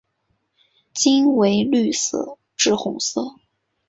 [0.93, 3.35] 茎为绿色至红色。